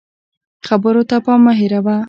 [0.67, 1.97] خبرو ته پام مه هېروه